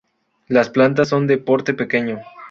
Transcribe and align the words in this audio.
Las 0.47 0.71
plantas 0.71 1.09
son 1.09 1.27
de 1.27 1.37
porte 1.37 1.75
pequeño. 1.75 2.21